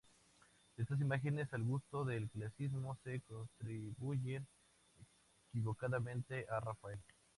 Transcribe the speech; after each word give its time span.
Estas 0.77 0.99
imágenes 0.99 1.53
al 1.53 1.61
gusto 1.61 2.03
del 2.05 2.27
clasicismo 2.27 2.97
se 3.03 3.21
atribuyeron 3.59 4.47
equivocadamente 5.51 6.47
a 6.49 6.59
Rafael. 6.59 6.99